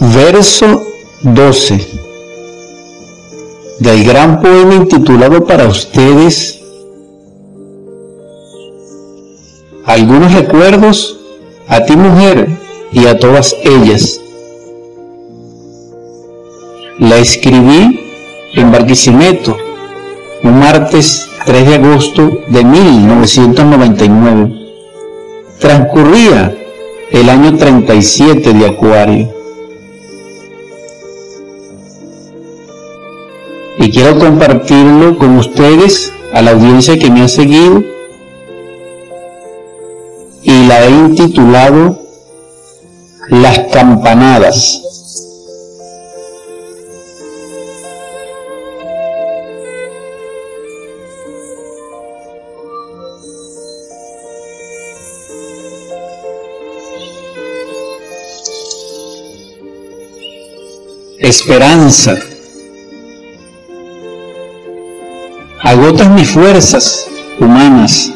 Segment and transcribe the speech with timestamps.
[0.00, 0.82] Verso
[1.22, 1.86] 12
[3.80, 6.58] del gran poema intitulado para ustedes
[9.84, 11.20] algunos recuerdos
[11.68, 12.48] a ti mujer
[12.92, 14.18] y a todas ellas.
[16.98, 18.00] La escribí
[18.54, 19.58] en Barquisimeto
[20.42, 24.52] un martes 3 de agosto de 1999.
[25.58, 26.56] Transcurría
[27.10, 29.39] el año 37 de Acuario.
[33.80, 37.82] Y quiero compartirlo con ustedes, a la audiencia que me ha seguido,
[40.42, 41.98] y la he intitulado
[43.30, 44.82] Las campanadas.
[61.18, 62.18] esperanza.
[65.70, 67.06] Agotas mis fuerzas
[67.38, 68.12] humanas,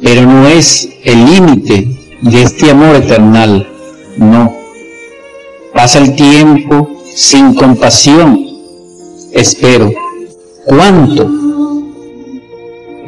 [0.00, 1.88] pero no es el límite
[2.22, 3.68] de este amor eternal,
[4.16, 4.54] no.
[5.74, 8.46] Pasa el tiempo sin compasión,
[9.32, 9.90] espero.
[10.66, 11.28] ¿Cuánto?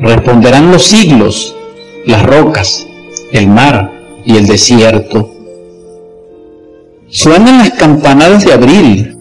[0.01, 1.55] Responderán los siglos,
[2.07, 2.85] las rocas,
[3.31, 3.93] el mar
[4.25, 5.33] y el desierto
[7.13, 9.17] Suenan las campanadas de abril,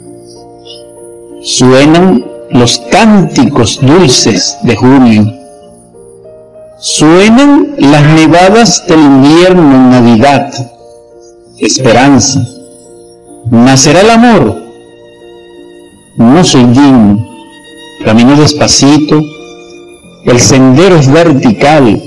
[1.43, 5.33] suenan los cánticos dulces de junio,
[6.79, 10.51] suenan las nevadas del invierno Navidad,
[11.59, 12.45] esperanza,
[13.49, 14.61] nacerá el amor,
[16.17, 17.27] no soy digno,
[18.03, 19.21] camino despacito,
[20.25, 22.01] el sendero es vertical,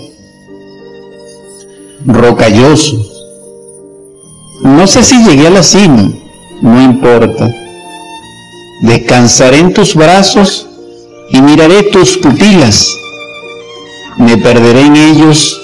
[2.05, 2.97] rocalloso,
[4.63, 6.11] no sé si llegué a la cima,
[6.61, 7.64] no importa.
[8.83, 10.67] Descansaré en tus brazos
[11.31, 12.89] y miraré tus pupilas.
[14.19, 15.61] Me perderé en ellos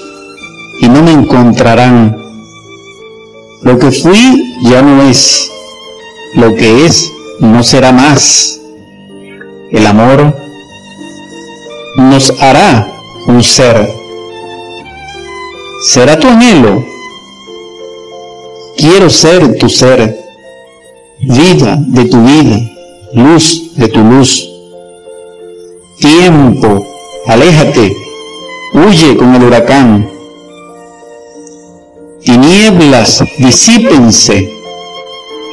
[0.79, 2.17] y no me encontrarán.
[3.63, 5.49] Lo que fui ya no es.
[6.35, 8.59] Lo que es no será más.
[9.71, 10.35] El amor
[11.97, 12.91] nos hará
[13.27, 13.89] un ser.
[15.83, 16.91] Será tu anhelo
[18.81, 20.17] Quiero ser tu ser,
[21.19, 22.59] vida de tu vida,
[23.13, 24.47] luz de tu luz.
[25.99, 26.85] Tiempo,
[27.27, 27.95] aléjate,
[28.73, 30.09] huye con el huracán.
[32.23, 34.51] Tinieblas, disípense,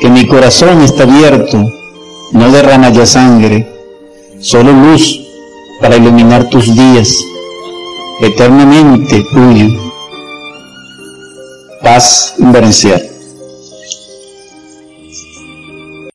[0.00, 1.58] que mi corazón está abierto,
[2.32, 3.66] no derrama ya sangre,
[4.40, 5.20] solo luz
[5.80, 7.16] para iluminar tus días,
[8.20, 9.69] eternamente tuyo.
[11.82, 13.17] Paz inverencial.